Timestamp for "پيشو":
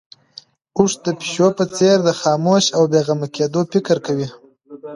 1.19-1.47